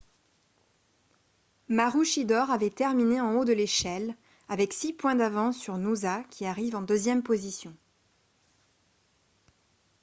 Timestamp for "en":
3.21-3.35, 6.75-6.81